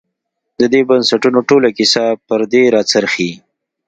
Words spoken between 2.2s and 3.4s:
پر دې راڅرخي.